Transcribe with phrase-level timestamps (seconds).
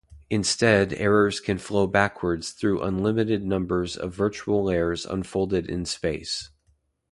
[0.31, 6.49] Instead errors can flow backwards through unlimited numbers of virtual layers unfolded in space.